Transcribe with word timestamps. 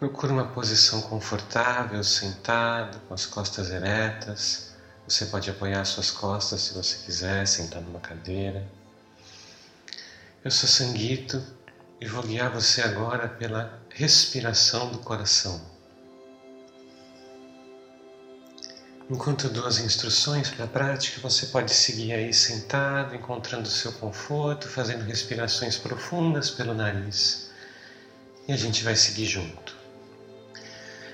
Procure 0.00 0.32
uma 0.32 0.46
posição 0.46 1.02
confortável, 1.02 2.02
sentado, 2.02 2.98
com 3.00 3.12
as 3.12 3.26
costas 3.26 3.70
eretas. 3.70 4.70
Você 5.06 5.26
pode 5.26 5.50
apoiar 5.50 5.84
suas 5.84 6.10
costas 6.10 6.62
se 6.62 6.72
você 6.72 6.96
quiser, 7.04 7.46
sentar 7.46 7.82
numa 7.82 8.00
cadeira. 8.00 8.66
Eu 10.42 10.50
sou 10.50 10.66
Sanguito 10.66 11.44
e 12.00 12.06
vou 12.06 12.22
guiar 12.22 12.50
você 12.50 12.80
agora 12.80 13.28
pela 13.28 13.78
respiração 13.90 14.90
do 14.90 15.00
coração. 15.00 15.60
Enquanto 19.10 19.50
dou 19.50 19.66
as 19.66 19.80
instruções 19.80 20.48
para 20.48 20.64
a 20.64 20.68
prática, 20.68 21.20
você 21.20 21.44
pode 21.44 21.74
seguir 21.74 22.14
aí 22.14 22.32
sentado, 22.32 23.14
encontrando 23.14 23.68
o 23.68 23.70
seu 23.70 23.92
conforto, 23.92 24.66
fazendo 24.66 25.04
respirações 25.04 25.76
profundas 25.76 26.48
pelo 26.48 26.72
nariz. 26.72 27.50
E 28.48 28.52
a 28.54 28.56
gente 28.56 28.82
vai 28.82 28.96
seguir 28.96 29.26
junto. 29.26 29.79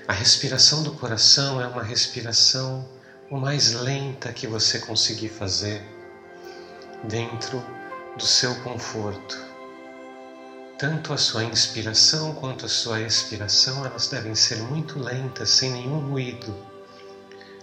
A 0.07 0.13
respiração 0.13 0.83
do 0.83 0.93
coração 0.93 1.59
é 1.59 1.67
uma 1.67 1.83
respiração 1.83 2.87
o 3.29 3.35
mais 3.35 3.73
lenta 3.73 4.31
que 4.31 4.47
você 4.47 4.79
conseguir 4.79 5.27
fazer 5.27 5.83
dentro 7.03 7.61
do 8.15 8.25
seu 8.25 8.55
conforto. 8.61 9.37
Tanto 10.79 11.11
a 11.11 11.17
sua 11.17 11.43
inspiração 11.43 12.33
quanto 12.35 12.65
a 12.65 12.69
sua 12.69 13.01
expiração, 13.01 13.85
elas 13.85 14.07
devem 14.07 14.33
ser 14.33 14.59
muito 14.59 14.97
lentas, 14.97 15.49
sem 15.49 15.71
nenhum 15.71 15.99
ruído, 15.99 16.55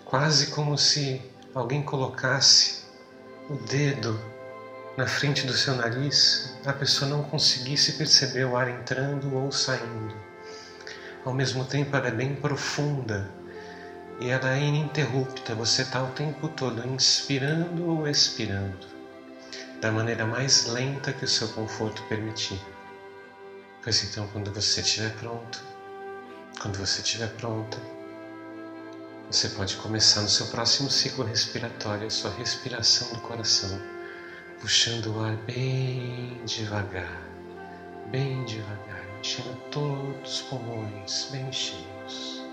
quase 0.05 0.49
como 0.49 0.77
se 0.77 1.23
alguém 1.55 1.83
colocasse 1.83 2.83
o 3.49 3.55
dedo 3.55 4.21
na 4.99 5.07
frente 5.07 5.47
do 5.47 5.55
seu 5.55 5.75
nariz, 5.77 6.53
a 6.67 6.75
pessoa 6.75 7.11
não 7.11 7.23
conseguisse 7.23 7.93
perceber 7.93 8.45
o 8.45 8.55
ar 8.55 8.69
entrando 8.69 9.35
ou 9.35 9.51
saindo 9.51 10.34
ao 11.25 11.33
mesmo 11.33 11.65
tempo 11.65 11.97
ela 11.97 12.09
é 12.09 12.11
bem 12.11 12.35
profunda 12.37 13.31
e 14.21 14.29
ela 14.29 14.55
é 14.55 14.61
ininterrupta. 14.61 15.55
Você 15.55 15.83
está 15.83 16.03
o 16.03 16.11
tempo 16.13 16.49
todo 16.49 16.87
inspirando 16.87 17.89
ou 17.89 18.07
expirando, 18.07 18.87
da 19.81 19.91
maneira 19.91 20.27
mais 20.27 20.67
lenta 20.67 21.13
que 21.13 21.25
o 21.25 21.29
seu 21.29 21.49
conforto 21.49 22.03
permitir. 22.09 22.61
Pois 23.83 24.03
então, 24.05 24.27
quando 24.29 24.53
você 24.53 24.81
estiver 24.81 25.15
pronto, 25.17 25.63
quando 26.61 26.79
você 26.79 27.01
estiver 27.01 27.29
pronta, 27.37 27.79
você 29.31 29.49
pode 29.49 29.77
começar 29.77 30.21
no 30.21 30.29
seu 30.29 30.47
próximo 30.47 30.91
ciclo 30.91 31.25
respiratório, 31.25 32.07
a 32.07 32.11
sua 32.11 32.31
respiração 32.33 33.09
do 33.13 33.21
coração, 33.21 33.81
puxando 34.61 35.17
o 35.17 35.25
ar 35.25 35.37
bem 35.39 36.41
devagar, 36.45 37.21
bem 38.11 38.45
devagar 38.45 39.04
enchendo 39.25 39.57
todos 39.71 40.35
os 40.35 40.43
pulmões 40.43 41.29
bem 41.33 41.51
cheios. 41.51 42.45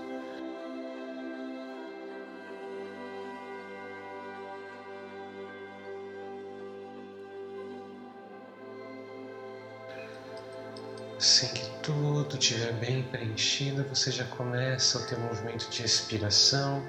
Assim 11.18 11.48
que 11.48 11.70
tudo 11.82 12.38
estiver 12.38 12.72
bem 12.72 13.02
preenchido, 13.02 13.84
você 13.84 14.10
já 14.10 14.24
começa 14.24 14.98
o 14.98 15.06
teu 15.06 15.20
movimento 15.20 15.68
de 15.68 15.84
expiração. 15.84 16.82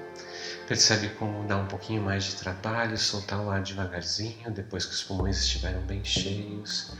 Percebe 0.66 1.10
como 1.10 1.46
dá 1.46 1.58
um 1.58 1.66
pouquinho 1.66 2.00
mais 2.00 2.24
de 2.24 2.36
trabalho, 2.36 2.96
soltar 2.96 3.38
o 3.38 3.50
ar 3.50 3.62
devagarzinho 3.62 4.50
depois 4.50 4.86
que 4.86 4.94
os 4.94 5.02
pulmões 5.02 5.38
estiveram 5.38 5.82
bem 5.82 6.02
cheios 6.02 6.90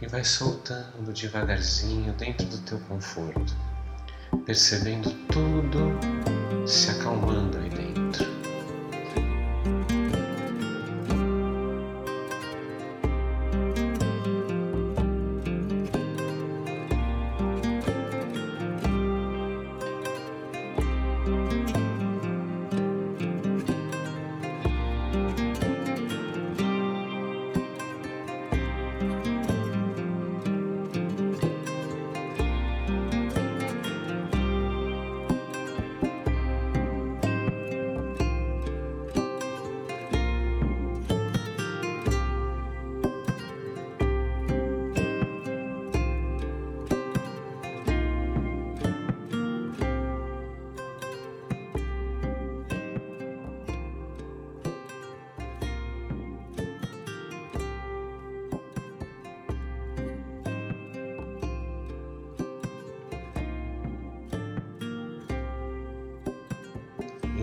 e 0.00 0.06
vai 0.06 0.24
soltando 0.24 1.12
devagarzinho 1.12 2.12
dentro 2.14 2.46
do 2.46 2.58
teu 2.58 2.78
conforto, 2.80 3.54
percebendo 4.46 5.10
tudo 5.28 5.98
se 6.66 6.90
acalmando 6.90 7.58
aí 7.58 7.68
dentro. 7.68 7.79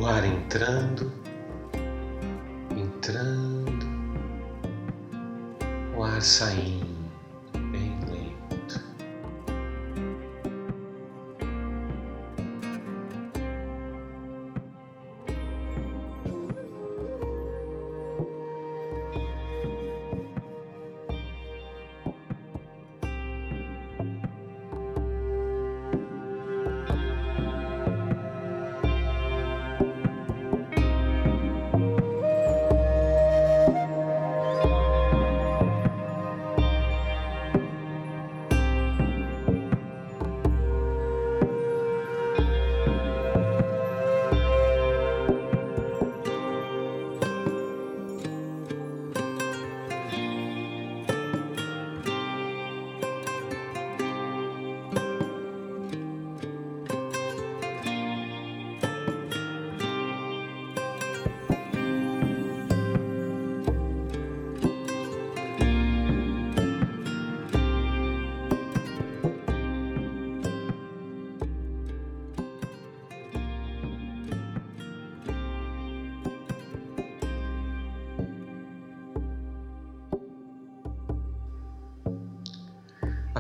O 0.08 0.10
ar 0.10 0.24
entrando, 0.24 1.12
entrando, 2.78 3.86
o 5.98 6.02
ar 6.02 6.22
saindo. 6.22 6.77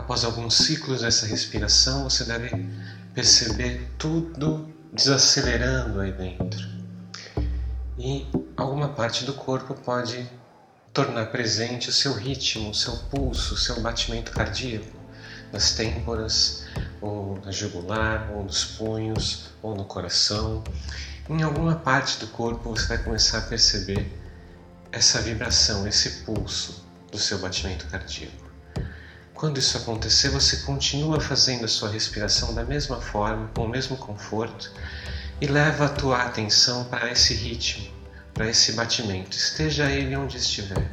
Após 0.08 0.24
alguns 0.24 0.56
ciclos 0.56 1.02
dessa 1.02 1.26
respiração, 1.26 2.06
você 2.06 2.24
deve 2.24 2.50
perceber 3.14 3.92
tudo 3.98 4.74
desacelerando 4.94 6.00
aí 6.00 6.14
dentro. 6.14 6.66
E 8.00 8.26
alguma 8.56 8.88
parte 8.88 9.26
do 9.26 9.34
corpo 9.34 9.74
pode 9.74 10.26
tornar 10.94 11.26
presente 11.26 11.90
o 11.90 11.92
seu 11.92 12.14
ritmo, 12.14 12.70
o 12.70 12.74
seu 12.74 12.96
pulso, 13.10 13.56
o 13.56 13.58
seu 13.58 13.82
batimento 13.82 14.32
cardíaco, 14.32 14.98
nas 15.52 15.74
têmporas, 15.74 16.64
ou 17.02 17.42
na 17.44 17.52
jugular, 17.52 18.32
ou 18.34 18.46
nos 18.46 18.64
punhos, 18.64 19.50
ou 19.62 19.76
no 19.76 19.84
coração. 19.84 20.64
Em 21.30 21.44
alguma 21.44 21.76
parte 21.76 22.18
do 22.20 22.28
corpo 22.28 22.70
você 22.70 22.88
vai 22.88 22.98
começar 23.00 23.40
a 23.40 23.42
perceber 23.42 24.10
essa 24.90 25.22
vibração, 25.22 25.86
esse 25.86 26.24
pulso 26.24 26.88
do 27.12 27.20
seu 27.20 27.40
batimento 27.40 27.86
cardíaco. 27.88 28.47
Quando 29.38 29.60
isso 29.60 29.78
acontecer, 29.78 30.30
você 30.30 30.58
continua 30.66 31.22
fazendo 31.22 31.66
a 31.66 31.68
sua 31.68 31.90
respiração 31.90 32.56
da 32.56 32.66
mesma 32.66 33.00
forma, 33.00 33.48
com 33.54 33.66
o 33.66 33.70
mesmo 33.70 33.96
conforto, 33.96 34.72
e 35.40 35.46
leva 35.46 35.86
a 35.86 35.90
tua 35.90 36.24
atenção 36.24 36.86
para 36.86 37.12
esse 37.12 37.36
ritmo, 37.36 37.88
para 38.34 38.50
esse 38.50 38.72
batimento, 38.72 39.38
esteja 39.38 39.92
ele 39.92 40.16
onde 40.16 40.38
estiver. 40.38 40.92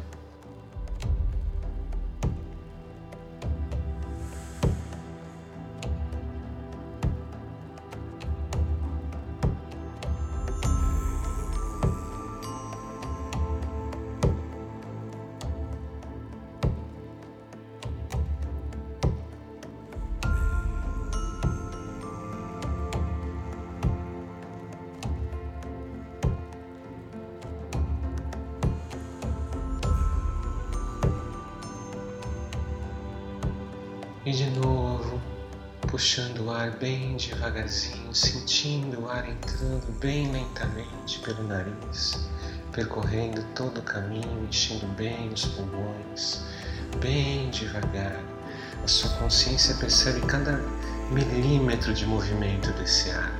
De 34.35 34.51
novo, 34.51 35.21
puxando 35.83 36.47
o 36.47 36.51
ar 36.51 36.73
bem 36.73 37.17
devagarzinho, 37.17 38.13
sentindo 38.13 39.03
o 39.03 39.09
ar 39.09 39.29
entrando 39.29 39.93
bem 40.01 40.33
lentamente 40.33 41.21
pelo 41.21 41.45
nariz, 41.45 42.19
percorrendo 42.73 43.45
todo 43.55 43.79
o 43.79 43.83
caminho, 43.83 44.45
enchendo 44.49 44.87
bem 44.97 45.29
os 45.29 45.45
pulmões, 45.45 46.43
bem 47.01 47.49
devagar. 47.51 48.21
A 48.83 48.89
sua 48.89 49.11
consciência 49.19 49.77
percebe 49.77 50.21
cada 50.27 50.61
milímetro 51.13 51.95
de 51.95 52.05
movimento 52.05 52.73
desse 52.73 53.11
ar, 53.11 53.33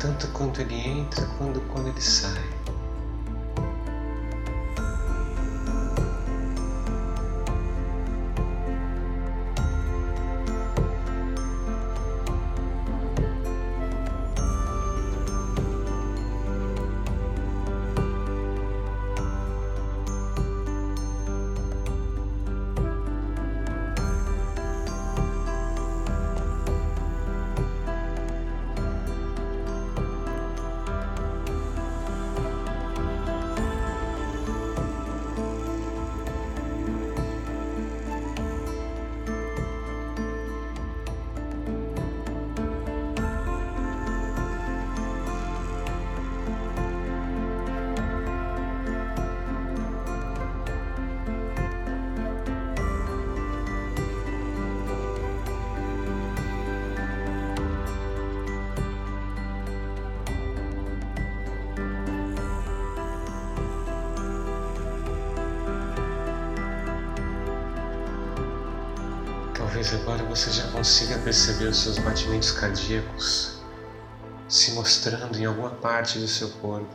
tanto 0.00 0.28
quando 0.28 0.60
ele 0.60 0.76
entra 0.76 1.26
quanto 1.36 1.60
quando 1.72 1.88
ele 1.88 2.00
sai. 2.00 2.77
Talvez 69.68 69.92
agora 69.92 70.24
você 70.24 70.50
já 70.50 70.66
consiga 70.68 71.18
perceber 71.18 71.66
os 71.66 71.76
seus 71.76 71.98
batimentos 71.98 72.52
cardíacos 72.52 73.58
se 74.48 74.72
mostrando 74.72 75.38
em 75.38 75.44
alguma 75.44 75.68
parte 75.68 76.18
do 76.18 76.26
seu 76.26 76.48
corpo. 76.52 76.94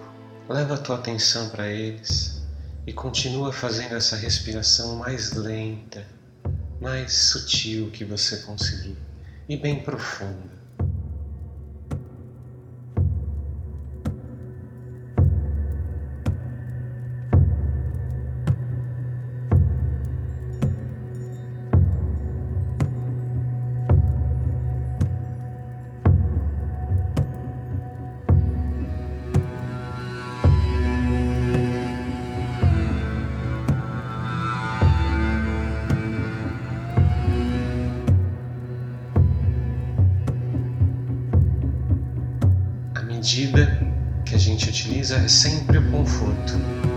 Leva 0.50 0.74
a 0.74 0.78
tua 0.80 0.96
atenção 0.96 1.50
para 1.50 1.68
eles 1.68 2.42
e 2.88 2.92
continua 2.92 3.54
fazendo 3.54 3.94
essa 3.94 4.16
respiração 4.16 4.96
mais 4.96 5.34
lenta, 5.34 6.04
mais 6.81 7.14
sutil 7.14 7.92
que 7.92 8.04
você 8.04 8.38
conseguir 8.38 8.98
e 9.48 9.56
bem 9.56 9.80
profunda. 9.80 10.62
Medida 43.24 43.80
que 44.25 44.36
a 44.36 44.38
gente 44.38 44.68
utiliza 44.68 45.16
é 45.16 45.30
sempre 45.30 45.78
o 45.78 45.92
conforto. 45.92 46.93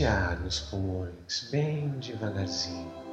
Bastante 0.00 0.06
ar 0.06 0.40
nos 0.40 0.60
pulmões, 0.60 1.48
bem 1.50 1.90
devagarzinho. 1.98 3.09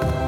Ar 0.00 0.27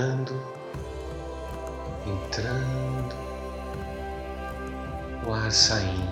entrando, 0.00 0.32
entrando, 2.06 3.14
o 5.26 5.34
ar 5.34 5.52
saindo. 5.52 6.09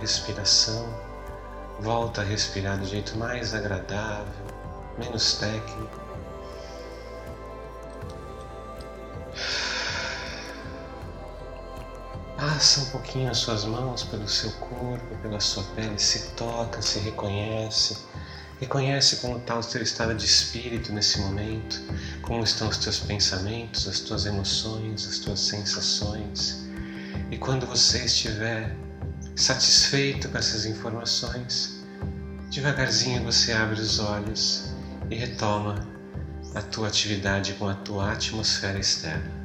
Respiração, 0.00 0.88
volta 1.80 2.20
a 2.20 2.24
respirar 2.24 2.78
do 2.78 2.86
jeito 2.86 3.16
mais 3.16 3.54
agradável, 3.54 4.32
menos 4.98 5.34
técnico. 5.34 6.00
Passa 12.36 12.80
um 12.80 12.84
pouquinho 12.86 13.30
as 13.30 13.38
suas 13.38 13.64
mãos 13.64 14.04
pelo 14.04 14.28
seu 14.28 14.50
corpo, 14.52 15.16
pela 15.22 15.40
sua 15.40 15.64
pele, 15.74 15.98
se 15.98 16.30
toca, 16.30 16.80
se 16.80 16.98
reconhece. 17.00 17.98
Reconhece 18.60 19.16
como 19.16 19.38
está 19.38 19.56
o 19.56 19.62
seu 19.62 19.82
estado 19.82 20.14
de 20.14 20.24
espírito 20.24 20.92
nesse 20.92 21.20
momento, 21.20 21.80
como 22.22 22.42
estão 22.42 22.68
os 22.68 22.78
teus 22.78 22.98
pensamentos, 22.98 23.86
as 23.86 24.00
tuas 24.00 24.26
emoções, 24.26 25.06
as 25.06 25.18
tuas 25.18 25.40
sensações. 25.40 26.66
E 27.30 27.38
quando 27.38 27.66
você 27.66 28.04
estiver 28.04 28.76
Satisfeito 29.38 30.28
com 30.28 30.36
essas 30.36 30.66
informações, 30.66 31.80
devagarzinho 32.50 33.22
você 33.22 33.52
abre 33.52 33.80
os 33.80 34.00
olhos 34.00 34.74
e 35.08 35.14
retoma 35.14 35.86
a 36.56 36.60
tua 36.60 36.88
atividade 36.88 37.52
com 37.52 37.68
a 37.68 37.74
tua 37.74 38.10
atmosfera 38.10 38.80
externa. 38.80 39.37